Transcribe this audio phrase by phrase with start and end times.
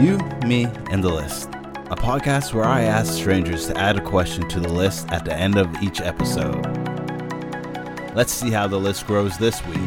[0.00, 4.46] You, Me, and the List, a podcast where I ask strangers to add a question
[4.50, 6.66] to the list at the end of each episode.
[8.14, 9.78] Let's see how the list grows this week.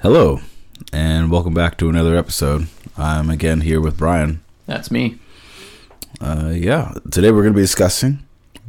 [0.00, 0.40] Hello,
[0.92, 2.68] and welcome back to another episode.
[2.96, 4.42] I'm again here with Brian.
[4.66, 5.18] That's me.
[6.20, 8.20] Uh, yeah, today we're going to be discussing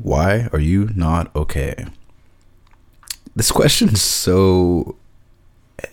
[0.01, 1.85] why are you not okay?
[3.36, 4.96] This question is so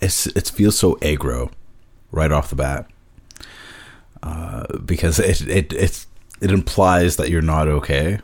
[0.01, 1.51] it's, it feels so aggro
[2.11, 2.87] right off the bat
[4.21, 6.05] uh, because it it it
[6.41, 8.19] it implies that you're not okay.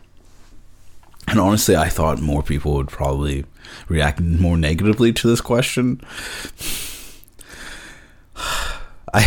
[1.28, 3.46] And honestly, I thought more people would probably
[3.88, 6.02] react more negatively to this question.
[9.14, 9.26] I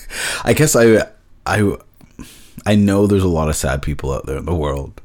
[0.44, 1.06] I guess I
[1.46, 1.76] I
[2.66, 5.00] I know there's a lot of sad people out there in the world.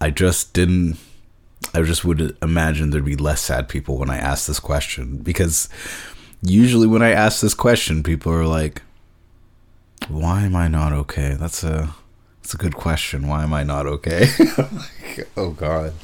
[0.00, 0.96] I just didn't.
[1.74, 5.68] I just would imagine there'd be less sad people when I ask this question because
[6.40, 8.82] usually when I ask this question, people are like,
[10.08, 11.94] "Why am I not okay?" That's a
[12.42, 13.26] that's a good question.
[13.26, 14.28] Why am I not okay?
[14.58, 15.94] like, oh God.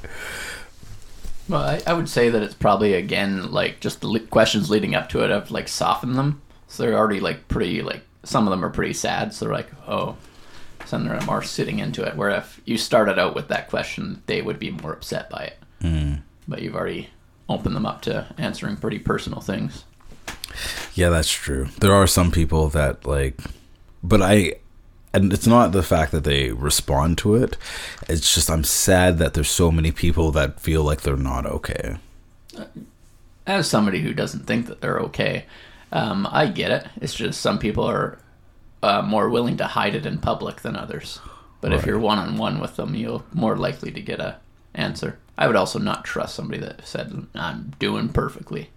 [1.49, 4.95] Well, I, I would say that it's probably again like just the le- questions leading
[4.95, 8.51] up to it have like softened them, so they're already like pretty like some of
[8.51, 9.35] them are pretty sad.
[9.35, 10.17] So they're like, oh,
[10.87, 12.17] some of them are sitting into it.
[12.17, 15.59] Where if you started out with that question, they would be more upset by it.
[15.83, 16.23] Mm.
[16.49, 17.11] But you've already
[17.49, 19.85] opened them up to answering pretty personal things.
[20.95, 21.69] Yeah, that's true.
[21.81, 23.39] There are some people that like,
[24.03, 24.55] but I,
[25.13, 27.57] and it's not the fact that they respond to it.
[28.09, 31.97] It's just I'm sad that there's so many people that feel like they're not okay.
[33.47, 35.45] As somebody who doesn't think that they're okay,
[35.93, 36.87] um, I get it.
[37.01, 38.19] It's just some people are
[38.83, 41.21] uh, more willing to hide it in public than others.
[41.61, 44.39] But if you're one on one with them, you're more likely to get a
[44.75, 45.19] answer.
[45.37, 48.71] I would also not trust somebody that said I'm doing perfectly.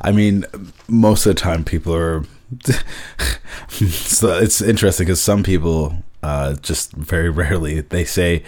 [0.00, 0.44] I mean,
[0.88, 2.24] most of the time people are.
[3.68, 8.42] so it's interesting because some people uh, just very rarely they say,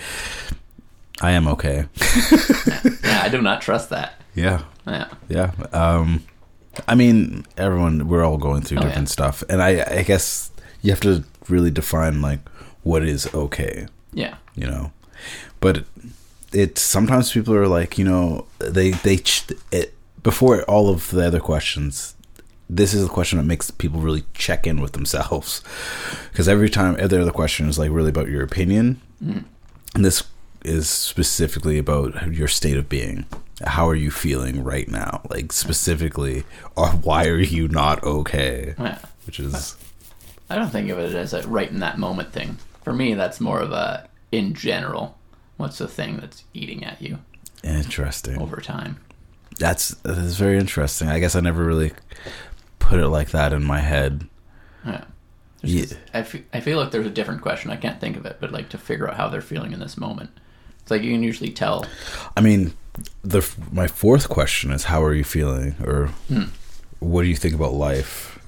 [1.21, 1.87] "I am okay."
[3.03, 4.21] Yeah, I do not trust that.
[4.35, 5.53] yeah, Yeah, yeah.
[5.73, 6.23] Um,
[6.87, 9.13] I mean, everyone we're all going through Oh, different yeah.
[9.13, 10.51] stuff, and I, I guess
[10.83, 12.41] you have to really define like
[12.83, 13.87] what is okay.
[14.13, 14.93] yeah, you know
[15.61, 15.85] but
[16.53, 21.27] it sometimes people are like you know they they ch- it before all of the
[21.27, 22.15] other questions
[22.71, 25.63] this is the question that makes people really check in with themselves
[26.31, 29.43] because every time every other question is like really about your opinion mm.
[29.95, 30.23] and this
[30.65, 33.25] is specifically about your state of being
[33.67, 36.45] how are you feeling right now like specifically
[36.77, 38.99] or why are you not okay yeah.
[39.27, 39.77] which is
[40.51, 42.57] I don't think of it as a right in that moment thing.
[42.83, 45.19] For me, that's more of a in general.
[45.59, 47.19] What's the thing that's eating at you
[47.63, 48.99] interesting over time?
[49.59, 51.09] That's that's very interesting.
[51.09, 51.93] I guess I never really
[52.79, 54.27] put it like that in my head.
[54.87, 55.05] Yeah.
[55.63, 55.83] Yeah.
[55.83, 57.71] just- I, fe- I feel like there's a different question.
[57.71, 59.99] I can't think of it, but like to figure out how they're feeling in this
[59.99, 60.31] moment.
[60.81, 61.85] It's like you can usually tell.
[62.37, 62.73] I mean,
[63.23, 66.45] the my fourth question is how are you feeling or Hmm.
[67.01, 68.39] what do you think about life?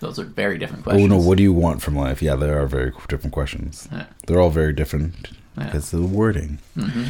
[0.00, 1.04] Those are very different questions.
[1.04, 2.20] Oh no, what do you want from life?
[2.22, 3.88] Yeah, they are very different questions.
[3.92, 4.06] Yeah.
[4.26, 5.64] They're all very different Yeah.
[5.66, 6.58] because of the wording.
[6.74, 7.04] hmm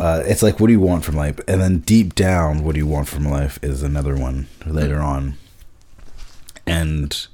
[0.00, 2.78] Uh, it's like what do you want from life, and then deep down, what do
[2.78, 5.04] you want from life is another one later Hmm.
[5.14, 5.34] on.
[6.66, 7.26] And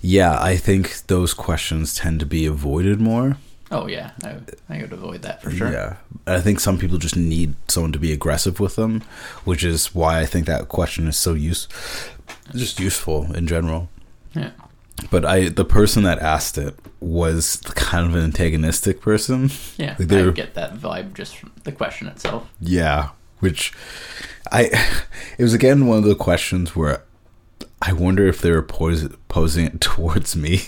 [0.00, 3.36] yeah, I think those questions tend to be avoided more.
[3.74, 4.36] Oh yeah, I,
[4.68, 5.72] I would avoid that for sure.
[5.72, 5.96] Yeah.
[6.28, 9.02] I think some people just need someone to be aggressive with them,
[9.44, 11.66] which is why I think that question is so use
[12.54, 13.88] just useful in general.
[14.32, 14.52] Yeah.
[15.10, 19.50] But I the person that asked it was kind of an antagonistic person.
[19.76, 22.48] Yeah, Like I get that vibe just from the question itself.
[22.60, 23.72] Yeah, which
[24.52, 24.70] I
[25.38, 27.02] it was again one of the questions where
[27.86, 30.60] I wonder if they were pos- posing it towards me.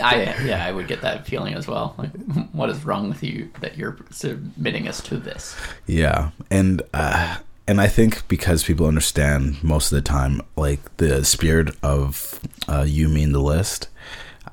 [0.00, 1.94] I yeah, I would get that feeling as well.
[1.98, 2.10] Like,
[2.52, 5.56] what is wrong with you that you're submitting us to this?
[5.86, 11.24] Yeah, and uh, and I think because people understand most of the time, like the
[11.24, 13.88] spirit of uh, You, Me, and the List.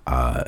[0.06, 0.46] Uh,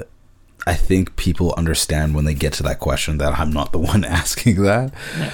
[0.68, 4.04] I think people understand when they get to that question that I'm not the one
[4.04, 4.94] asking that.
[5.18, 5.34] Yeah.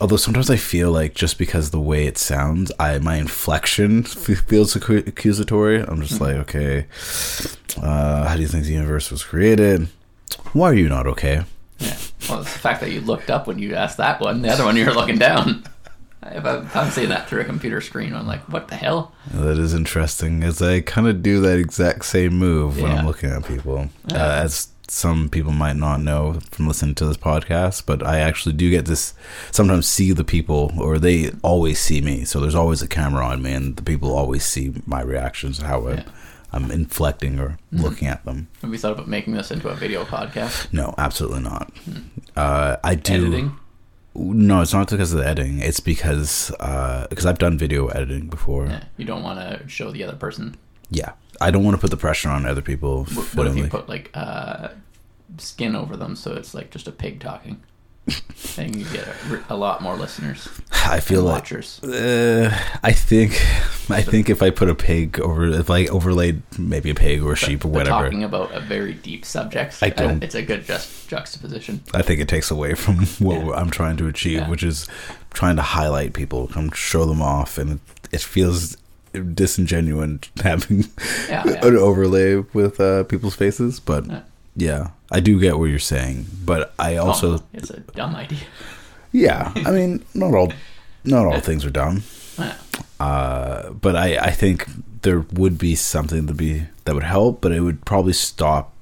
[0.00, 4.76] Although sometimes I feel like just because the way it sounds, I my inflection feels
[4.76, 5.80] accusatory.
[5.80, 6.86] I'm just like, okay,
[7.82, 9.88] uh, how do you think the universe was created?
[10.52, 11.42] Why are you not okay?
[11.78, 11.96] Yeah.
[12.28, 14.42] Well, it's the fact that you looked up when you asked that one.
[14.42, 15.64] The other one, you're looking down.
[16.30, 16.44] If
[16.76, 19.12] I'm seeing that through a computer screen, I'm like, what the hell?
[19.32, 22.98] That is interesting, as I kind of do that exact same move when Yeah.
[22.98, 23.88] I'm looking at people.
[24.08, 24.16] Yeah.
[24.24, 28.54] Uh, as some people might not know from listening to this podcast, but I actually
[28.54, 29.14] do get this
[29.50, 32.24] sometimes see the people, or they always see me.
[32.24, 35.86] So there's always a camera on me, and the people always see my reactions, how
[35.88, 36.04] Yeah.
[36.52, 37.82] I'm, I'm inflecting or mm-hmm.
[37.82, 38.48] looking at them.
[38.62, 40.72] Have you thought about making this into a video podcast?
[40.72, 41.70] No, absolutely not.
[41.84, 41.98] Hmm.
[42.36, 43.14] Uh, I do.
[43.14, 43.56] Editing?
[44.14, 45.60] No, it's not because of the editing.
[45.60, 48.66] It's because uh, because I've done video editing before.
[48.66, 48.84] Yeah.
[48.96, 50.56] You don't want to show the other person.
[50.90, 53.04] Yeah, I don't want to put the pressure on other people.
[53.04, 54.68] What, what if you put like uh,
[55.38, 57.62] skin over them so it's like just a pig talking?
[58.56, 61.78] and you get a, a lot more listeners, I feel like watchers.
[61.84, 62.50] uh,
[62.82, 63.32] I think
[63.90, 67.32] I think if I put a pig over, if I overlaid maybe a pig or
[67.32, 70.64] a sheep or whatever, talking about a very deep subject, I don't- It's a good
[70.64, 71.82] just juxtaposition.
[71.92, 73.50] I think it takes away from what Yeah.
[73.52, 74.48] I'm trying to achieve, Yeah.
[74.48, 74.88] which is
[75.34, 77.78] trying to highlight people, come show them off, and
[78.10, 78.78] it feels
[79.12, 80.84] disingenuous having
[81.28, 81.66] Yeah, yeah.
[81.66, 83.80] an overlay with uh, people's faces.
[83.80, 84.20] But Yeah.
[84.56, 86.26] yeah, I do get what you're saying.
[86.44, 88.40] But I also, it's a dumb idea.
[89.12, 90.52] yeah, I mean, not all,
[91.04, 92.02] not all things are dumb.
[93.00, 94.66] Uh, but I, I think
[95.02, 98.72] there would be something to be that would help, but it would probably stop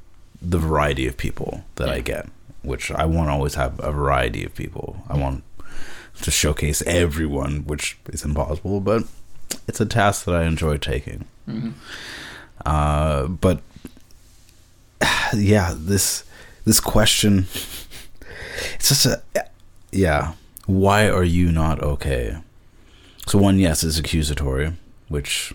[0.40, 2.26] the variety of people that I get,
[2.62, 5.02] which I want to always have a variety of people.
[5.08, 5.43] I want
[6.23, 9.02] to showcase everyone, which is impossible, but
[9.68, 11.24] it's a task that I enjoy taking.
[11.46, 11.70] hmm
[12.64, 13.60] Uh, but
[15.34, 16.24] yeah, this
[16.64, 17.38] this question,
[18.74, 19.22] it's just a
[19.92, 20.32] yeah.
[20.66, 22.36] Why are you not okay?
[23.26, 24.72] So one, yes, is accusatory,
[25.08, 25.52] which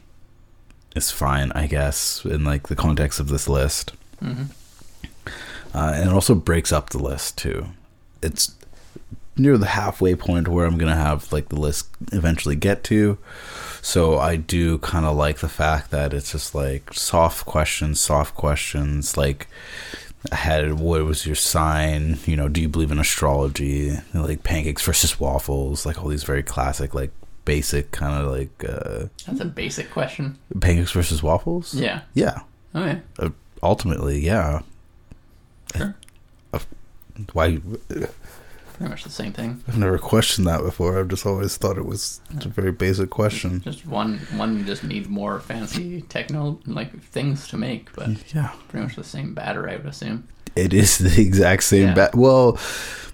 [0.95, 4.43] is fine, I guess, in like the context of this list, hmm
[5.73, 7.67] uh, and it also breaks up the list too.
[8.21, 8.55] It's
[9.37, 13.17] near the halfway point where I'm gonna have like the list eventually get to.
[13.81, 18.35] So I do kind of like the fact that it's just like soft questions, soft
[18.35, 19.17] questions.
[19.17, 19.47] Like
[20.31, 22.19] I had, what was your sign?
[22.25, 23.97] You know, do you believe in astrology?
[24.13, 25.85] Like pancakes versus waffles.
[25.85, 27.11] Like all these very classic, like
[27.43, 30.37] basic kind of like uh, That's a basic question.
[30.59, 31.73] pancakes versus waffles.
[31.73, 32.01] Yeah.
[32.13, 32.41] Yeah.
[32.75, 32.99] Oh yeah.
[33.17, 33.29] Uh,
[33.63, 34.61] ultimately, yeah.
[35.75, 35.95] Sure.
[37.33, 37.59] Why?
[38.81, 39.63] Pretty much the same thing.
[39.67, 40.99] I've never questioned that before.
[40.99, 43.61] I've just always thought it was a very basic question.
[43.61, 44.17] Just one.
[44.35, 48.51] One just needs more fancy techno like things to make, but Yeah.
[48.69, 50.27] pretty much the same batter, I would assume.
[50.55, 51.87] It is the exact same.
[51.89, 51.93] Yeah.
[51.93, 52.57] Ba- well,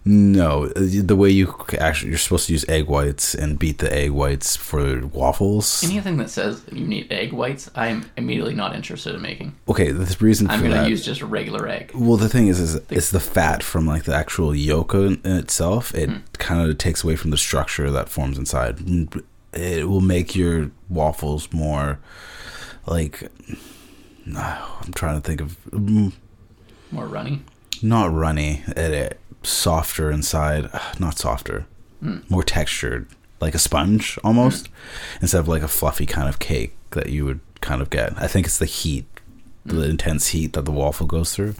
[0.09, 4.11] no, the way you actually you're supposed to use egg whites and beat the egg
[4.11, 5.83] whites for waffles.
[5.83, 9.55] Anything that says you need egg whites, I'm immediately not interested in making.
[9.67, 11.91] Okay, the reason I'm gonna use just a regular egg.
[11.93, 15.35] well, the thing is, is it's the fat from like the actual yolk in in
[15.37, 15.93] itself.
[15.93, 16.17] It Hmm.
[16.37, 18.79] kind of takes away from the structure that forms inside.
[19.51, 21.99] It will make your waffles more
[22.85, 23.29] like.
[24.35, 26.13] I'm trying to think of mm,
[26.91, 27.41] More runny.
[27.81, 30.69] not runny, it, it softer inside,
[30.99, 31.65] not softer,
[32.01, 32.19] hmm.
[32.29, 33.07] more textured,
[33.39, 34.73] like a sponge almost, hmm.
[35.21, 38.17] instead of like a fluffy kind of cake that you would kind of get.
[38.17, 39.05] I think it's the heat,
[39.65, 39.91] the hmm.
[39.91, 41.55] intense heat that the waffle goes through.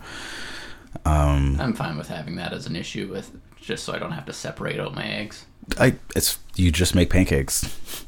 [1.06, 4.26] Um, I'm fine with having that as an issue with just so I don't have
[4.26, 5.46] to separate out my eggs.
[5.80, 8.06] I it's you just make pancakes,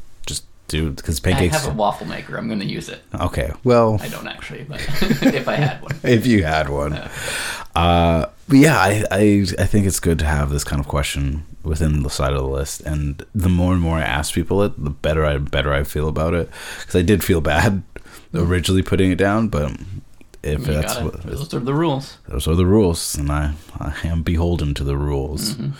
[0.69, 1.55] do because pancakes.
[1.55, 2.37] I have a waffle maker.
[2.37, 3.01] I'm going to use it.
[3.19, 4.79] okay, well, I don't actually, but
[5.33, 5.95] if I had one.
[6.03, 6.93] if you had one.
[6.93, 7.11] Yeah.
[7.75, 11.45] Uh, but yeah, I, I I think it's good to have this kind of question
[11.63, 14.81] within the side of the list, and the more and more I ask people it,
[14.83, 16.49] the better I better I feel about it.
[16.79, 17.83] Because I did feel bad
[18.33, 19.71] originally putting it down, but
[20.41, 22.17] if You that's what those are the rules.
[22.27, 25.55] those are the rules, and I I am beholden to the rules.
[25.55, 25.73] Mhm.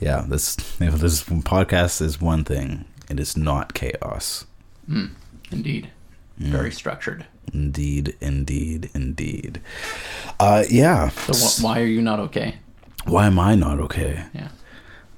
[0.00, 4.46] Yeah, this if this podcast is one thing, it is not chaos.
[4.88, 5.10] Mm,
[5.50, 5.90] indeed.
[6.40, 6.46] Mm.
[6.48, 7.26] Very structured.
[7.52, 9.60] Indeed, indeed, indeed.
[10.40, 11.08] Uh, yeah.
[11.10, 12.56] So wh- why are you not okay?
[13.06, 14.24] Why am I not okay?
[14.34, 14.48] Yeah.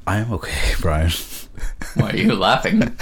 [0.07, 1.11] I am okay, Brian.
[1.95, 2.81] Why are you laughing?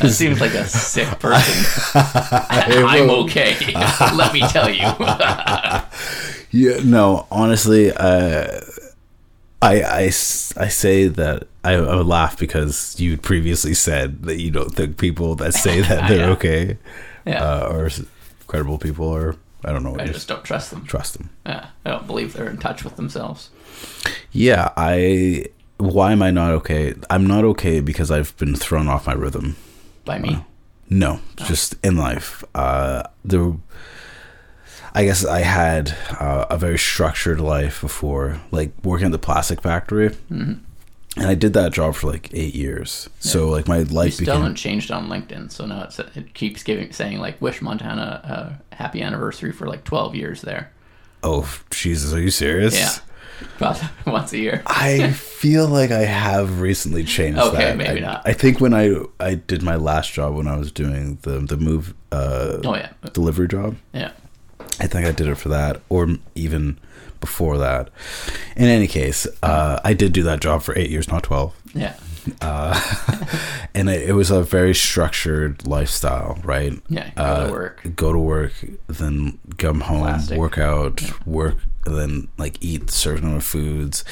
[0.00, 1.92] That seems like a sick person.
[1.94, 3.56] I'm okay.
[4.14, 4.86] Let me tell you.
[6.50, 8.60] Yeah, no, honestly, uh,
[9.60, 10.10] I, I, I
[10.68, 15.34] say that I, I would laugh because you previously said that you don't think people
[15.36, 16.32] that say that they're Yeah.
[16.34, 16.78] okay
[17.26, 17.42] yeah.
[17.44, 17.90] uh, are
[18.46, 20.84] credible people or I don't know what I just don't trust them.
[20.84, 21.30] trust them.
[21.44, 21.66] Yeah.
[21.84, 23.50] I don't believe they're in touch with themselves.
[24.30, 25.46] Yeah, I.
[25.78, 26.94] Why am I not okay?
[27.10, 29.56] I'm not okay because I've been thrown off my rhythm.
[30.04, 30.44] By me.
[30.90, 32.42] No, just in life.
[32.54, 33.52] Uh, there,
[34.98, 39.62] I guess I had uh, a very structured life before, like working at the plastic
[39.62, 40.54] factory, hmm
[41.16, 43.08] and I did that job for like eight years.
[43.18, 44.06] So like my life.
[44.06, 47.40] You still became haven't changed on LinkedIn, so now it's, it keeps giving saying like
[47.40, 50.70] wish Montana a happy anniversary for like 12 years there.
[51.22, 52.76] Oh Jesus, are you serious?
[52.78, 52.92] Yeah,
[53.56, 54.62] about once a year.
[54.66, 57.76] I feel like I have recently changed Okay, that.
[57.76, 58.22] maybe I, not.
[58.24, 61.56] I think when I I did my last job when I was doing the the
[61.56, 64.12] move uh, Oh yeah, delivery job, yeah,
[64.80, 66.78] I think I did it for that, or even
[67.20, 67.90] before that.
[68.56, 71.94] In any case, uh, I did do that job for eight years, not twelve, yeah,
[72.40, 72.78] uh,
[73.74, 76.72] and it, it was a very structured lifestyle, right?
[76.88, 77.10] yeah.
[77.16, 77.90] Go Uh, to work.
[77.96, 78.52] Go to work,
[78.86, 80.38] then come home, Plastic.
[80.38, 81.56] work out, work,
[81.86, 84.04] and then like eat certain amount of foods,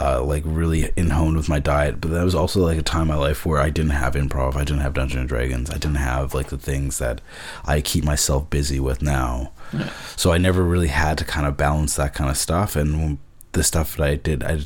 [0.00, 2.00] uh, like really in hone with my diet.
[2.00, 4.56] But that was also like a time in my life where I didn't have improv,
[4.56, 7.20] I didn't have Dungeons and Dragons, I didn't have like the things that
[7.64, 9.52] I keep myself busy with now.
[9.72, 9.90] Yeah.
[10.16, 12.74] So I never really had to kind of balance that kind of stuff.
[12.74, 13.18] And
[13.52, 14.62] the stuff that I did, I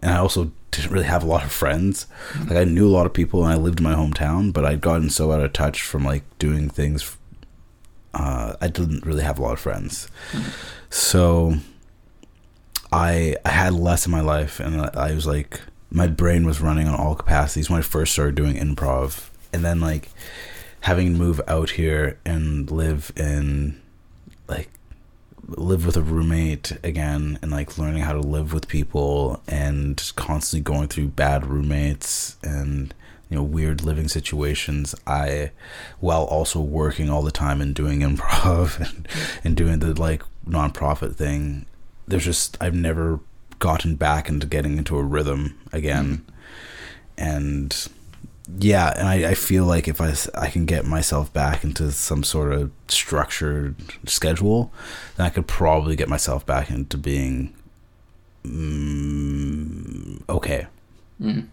[0.00, 2.06] and I also didn't really have a lot of friends.
[2.46, 4.80] Like I knew a lot of people, and I lived in my hometown, but I'd
[4.80, 7.16] gotten so out of touch from like doing things.
[8.14, 10.08] Uh, I didn't really have a lot of friends,
[10.90, 11.54] so
[12.92, 15.60] I I had less in my life, and I, was like
[15.90, 19.80] my brain was running on all capacities when I first started doing improv, and then
[19.80, 20.10] like
[20.80, 23.80] having to move out here and live in
[24.48, 24.70] like
[25.46, 30.62] live with a roommate again and like learning how to live with people and constantly
[30.62, 32.94] going through bad roommates and
[33.28, 35.50] you know weird living situations i
[36.00, 39.08] while also working all the time and doing improv and,
[39.44, 41.66] and doing the like nonprofit thing
[42.06, 43.20] there's just i've never
[43.58, 46.18] gotten back into getting into a rhythm again.
[46.18, 46.32] Mm-hmm.
[47.18, 47.88] And
[48.58, 52.22] yeah and I, I feel like if I, I can get myself back into some
[52.22, 53.74] sort of structured
[54.06, 54.72] schedule
[55.16, 57.52] then i could probably get myself back into being
[58.44, 60.66] mm, okay
[61.20, 61.48] Mm.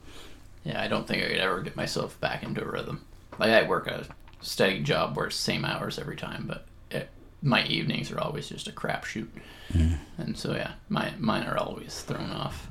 [0.64, 3.04] Yeah, I don't think I could ever get myself back into a rhythm.
[3.40, 4.06] Like I work a
[4.42, 7.10] steady job where it's same hours every time, but it,
[7.42, 9.28] my evenings are always just a crapshoot.
[9.74, 9.98] Mm.
[10.20, 12.70] And so yeah, my mine are always thrown off.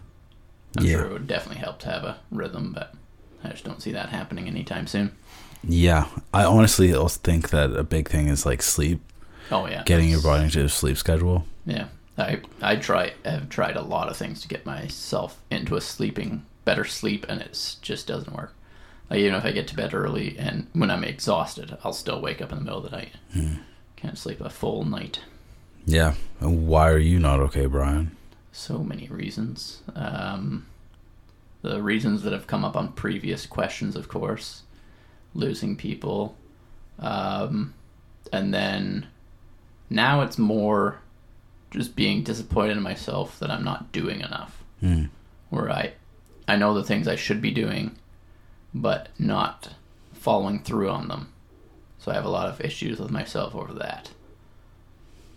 [0.79, 0.93] I'm Yeah.
[0.99, 2.95] sure it would definitely help to have a rhythm, but
[3.45, 5.13] I just don't see that happening anytime soon.
[5.67, 9.01] yeah i honestly also think that a big thing is like sleep
[9.51, 13.77] Oh yeah, getting your body into a sleep schedule Yeah, I I try have tried
[13.77, 18.07] a lot of things to get myself into a sleeping better sleep, and it just
[18.07, 18.55] doesn't work.
[19.11, 22.41] Like even if I get to bed early, and when I'm exhausted, I'll still wake
[22.41, 23.13] up in the middle of the night.
[23.97, 25.21] Can't sleep a full night.
[25.85, 28.17] yeah and why are you not okay brian
[28.53, 29.83] So many reasons.
[29.95, 30.65] Um,
[31.65, 34.65] the reasons that have come up on previous questions, of course,
[35.33, 36.37] losing people,
[36.99, 37.73] um,
[38.31, 39.07] and then
[39.89, 41.01] now it's more
[41.71, 44.63] just being disappointed in myself that I'm not doing enough.
[44.83, 45.09] Mm.
[45.49, 45.95] Where I,
[46.47, 47.97] I know the things I should be doing,
[48.75, 49.71] but not
[50.13, 51.33] following through on them.
[51.99, 54.11] So I have a lot of issues with myself over that.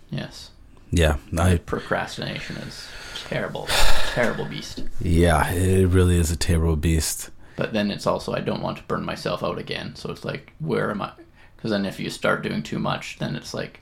[0.10, 0.52] Yes,
[0.92, 2.88] yeah i procrastination is
[3.28, 3.68] terrible,
[4.14, 4.84] terrible beast.
[5.02, 8.84] yeah it really is a terrible beast But then it's also I don't want to
[8.84, 9.96] burn myself out again.
[9.96, 11.12] So it's like, where am I?
[11.56, 13.80] Because then if you start doing too much, then it's like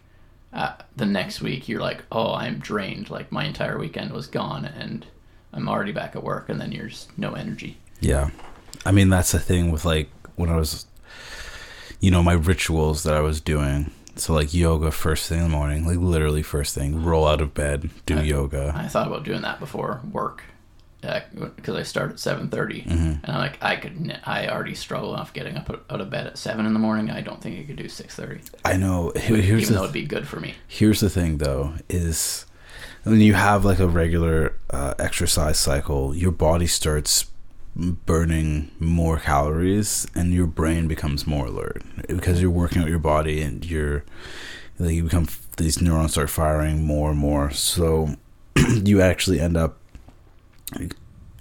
[0.54, 3.10] uh, the next week you're like, oh, I'm drained.
[3.10, 5.06] Like my entire weekend was gone, and
[5.52, 7.78] I'm already back at work, and then you're just no energy.
[8.00, 8.30] Yeah.
[8.86, 10.86] I mean, that's the thing with like when I was,
[12.00, 13.92] you know, my rituals that I was doing.
[14.18, 17.54] So, like yoga first thing in the morning, like literally first thing, roll out of
[17.54, 18.74] bed, do I- yoga.
[18.76, 20.44] I thought about doing that before work
[21.56, 22.88] because I start at seven Mhm.
[22.88, 26.38] and I'm like, I could, I already struggle enough getting up out of bed at
[26.38, 27.12] seven in the morning.
[27.12, 29.12] I don't think I could do six thirty, I know.
[29.16, 30.56] Here's even though it'd be good for me.
[30.68, 32.46] here's the thing, though, is
[33.04, 37.26] when you have like a regular uh, exercise cycle, your body starts
[37.76, 41.84] burning more calories and your brain becomes more alert.
[42.08, 44.04] Because you're working out your body and you're
[44.80, 45.28] like you become
[45.58, 47.52] these neurons start firing more and more.
[47.52, 48.16] So
[48.56, 49.78] you actually end up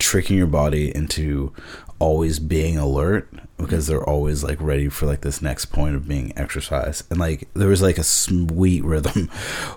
[0.04, 1.50] tricking your body into
[1.99, 6.30] always being alert because they're always like ready for like this next point of being
[6.37, 7.02] exercise.
[7.08, 9.28] And like there was like a sweet rhythm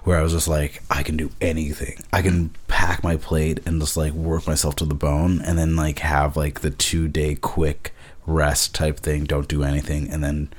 [0.04, 2.04] where i was just like i can do anything.
[2.12, 5.78] I can pack my plate and just like work myself to the bone and then
[5.78, 7.94] like have like the two day quick
[8.26, 10.50] rest type thing don't do anything and then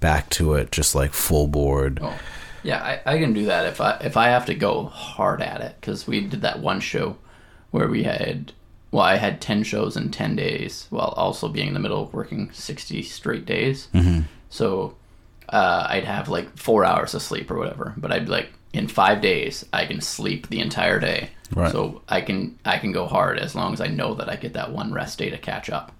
[0.00, 1.98] back to it just like full board.
[2.02, 2.18] Oh,
[2.62, 5.62] yeah, I, I can do that if I if I have to go hard at
[5.62, 7.16] it because we did that one show
[7.70, 8.52] where we had
[8.94, 12.14] well I had ten shows in ten days while also being in the middle of
[12.14, 13.88] working sixty straight days.
[13.92, 14.20] hmm
[14.50, 14.96] So
[15.48, 18.86] uh, I'd have like four hours of sleep or whatever, but I'd be like in
[18.88, 21.30] five days I can sleep the entire day.
[21.54, 21.72] Right.
[21.72, 24.52] So I can I can go hard as long as I know that I get
[24.52, 25.90] that one rest day to catch up.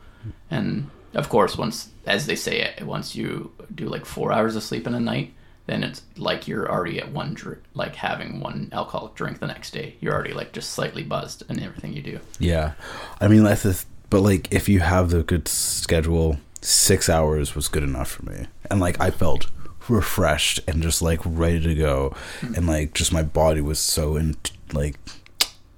[0.51, 4.87] And of course, once as they say once you do like four hours of sleep
[4.87, 5.33] in a night,
[5.67, 9.73] then it's like you're already at one drink, like having one alcoholic drink the next
[9.73, 9.97] day.
[10.01, 12.21] You're already like just slightly buzzed in everything you do.
[12.39, 12.73] Yeah,
[13.21, 17.83] I mean that's but like if you have the good schedule, six hours was good
[17.83, 19.51] enough for me, and like I felt
[19.89, 24.37] refreshed and just like ready to go, and like just my body was so in
[24.73, 24.97] like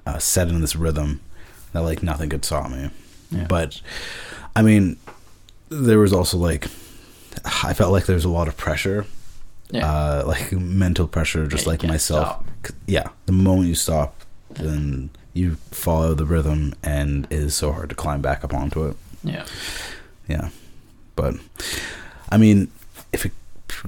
[0.05, 1.21] uh, set in this rhythm
[1.73, 2.91] that like nothing could stop me.
[3.31, 3.47] Yeah.
[3.49, 3.81] But
[4.57, 4.97] I mean,
[5.69, 6.65] there was also like
[7.45, 9.07] I felt like there was a lot of pressure
[9.71, 9.87] Yeah.
[9.91, 12.45] uh, like mental pressure, just Yeah, like myself.
[12.87, 14.15] Yeah, the moment you stop,
[14.51, 18.85] then you follow the rhythm, and it is so hard to climb back up onto
[18.87, 18.97] it.
[19.25, 19.45] yeah.
[20.29, 20.49] Yeah,
[21.15, 21.35] but
[22.31, 22.69] I mean,
[23.13, 23.33] if it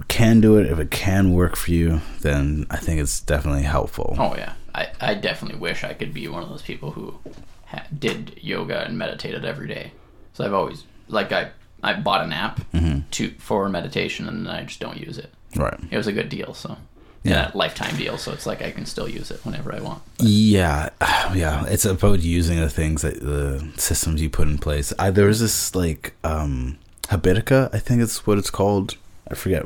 [0.09, 4.15] can do it, if it can work for you, then I think it's definitely helpful.
[4.19, 4.53] Oh yeah.
[4.75, 7.19] I, I definitely wish I could be one of those people who
[7.67, 9.91] ha- did yoga and meditated every day.
[10.35, 11.51] So I've always like I
[11.83, 12.98] I bought an app Mm-hmm.
[13.13, 15.31] To for meditation and I just don't use it.
[15.57, 15.79] Right.
[15.91, 16.77] It was a good deal, so
[17.25, 17.51] Yeah.
[17.55, 18.19] lifetime deal.
[18.19, 20.03] So it's like I can still use it whenever I want.
[20.19, 20.91] Yeah,
[21.35, 21.65] yeah.
[21.67, 24.93] It's about using the things that the systems you put in place.
[24.99, 28.97] I, there was this like um Habitica, I think it's what it's called.
[29.31, 29.65] I forget.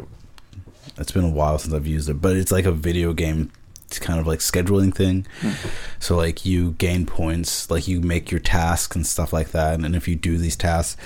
[0.98, 3.50] It's been a while since I've used it, but it's like a video game
[4.00, 5.26] kind of like scheduling thing.
[5.98, 9.94] So like you gain points, like you make your tasks and stuff like that, and
[9.96, 10.96] if you do these tasks,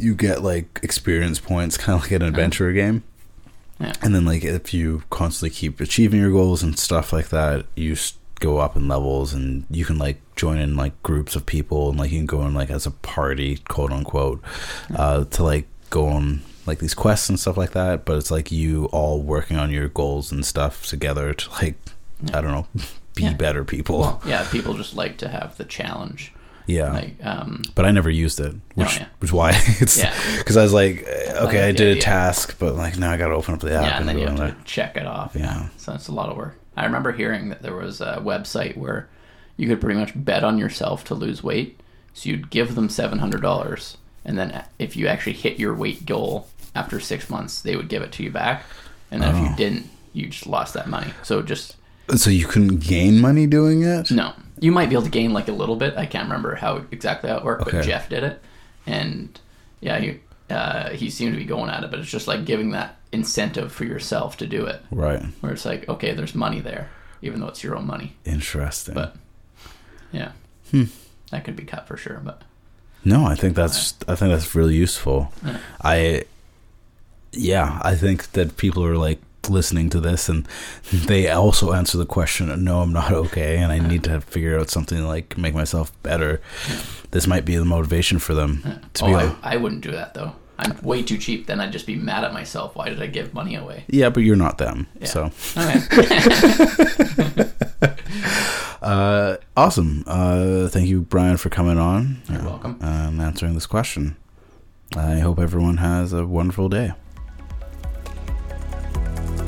[0.00, 3.02] you get like experience points, kind of like an adventure game.
[3.78, 3.92] Yeah.
[4.02, 7.96] And then like if you constantly keep achieving your goals and stuff like that, you
[8.40, 11.98] go up in levels and you can like join in like groups of people and
[11.98, 14.42] like you can go in like as a party, quote unquote,
[14.94, 18.04] uh, to like go on like these quests and stuff like that.
[18.04, 21.76] But it's like you all working on your goals and stuff together to like
[22.34, 22.66] I don't know,
[23.14, 23.32] be Yeah.
[23.34, 24.00] better people.
[24.00, 26.32] Well, yeah, people just like to have the challenge.
[26.70, 26.92] Yeah.
[26.92, 29.06] Like, um, but I never used it, which Oh, yeah.
[29.20, 29.50] was why
[29.80, 30.14] it's Yeah.
[30.38, 32.02] because I was like, uh, okay, like I did a idea.
[32.02, 34.26] task, but like now I got to open up the app yeah, and then you
[34.26, 35.34] have to check it off.
[35.34, 35.68] Yeah.
[35.76, 36.56] So that's a lot of work.
[36.76, 39.08] I remember hearing that there was a website where
[39.56, 41.78] you could pretty much bet on yourself to lose weight.
[42.14, 46.06] So you'd give them seven hundred dollars, and then if you actually hit your weight
[46.06, 48.64] goal after six months, they would give it to you back.
[49.10, 49.50] And then if Oh.
[49.50, 51.12] you didn't, you just lost that money.
[51.22, 51.76] So just
[52.16, 54.10] So you couldn't gain money doing it?
[54.10, 55.96] no, you might be able to gain like a little bit.
[55.96, 57.78] I can't remember how exactly that worked, Okay.
[57.78, 58.40] but Jeff did it,
[58.86, 59.38] and
[59.80, 60.20] yeah, he
[60.50, 61.90] uh, he seemed to be going at it.
[61.90, 65.22] But it's just like giving that incentive for yourself to do it, Right.
[65.40, 66.88] where it's like, okay, there's money there,
[67.22, 68.14] even though it's your own money.
[68.24, 68.94] Interesting.
[68.94, 69.16] But
[70.12, 70.32] yeah,
[70.70, 70.84] Hmm.
[71.30, 72.20] that could be cut for sure.
[72.22, 72.42] But
[73.04, 75.32] no, I think that's I think that's really useful.
[75.44, 75.58] Yeah.
[75.82, 76.24] I
[77.32, 80.46] yeah, I think that people are like listening to this and
[80.92, 84.70] they also answer the question, no, I'm not okay and I need to figure out
[84.70, 86.40] something like make myself better.
[87.10, 88.62] This might be the motivation for them
[88.94, 90.32] to oh, be I, like, I wouldn't do that though.
[90.58, 91.46] I'm way too cheap.
[91.46, 92.76] Then I'd just be mad at myself.
[92.76, 93.84] Why did I give money away?
[93.88, 94.86] yeah, but you're not them.
[95.00, 95.06] Yeah.
[95.06, 97.50] So Okay.
[98.82, 100.04] Uh, awesome.
[100.06, 102.22] Uh, thank you, Brian, for coming on.
[102.30, 102.78] You're uh, welcome.
[102.80, 104.16] And answering this question.
[104.96, 106.92] I hope everyone has a wonderful day.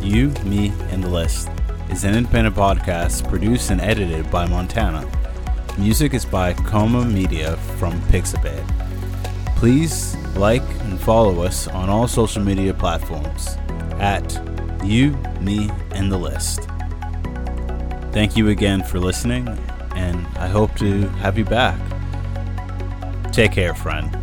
[0.03, 1.49] You, Me, and the List
[1.91, 5.09] is an independent podcast produced and edited by Montana.
[5.79, 8.67] Music is by Coma Media from Pixabay.
[9.57, 13.57] Please like and follow us on all social media platforms
[14.01, 14.41] at
[14.85, 16.69] You, Me, and the List.
[18.13, 19.49] Thank you again for listening,
[19.95, 21.79] and I hope to have you back.
[23.33, 24.22] Take care, friend.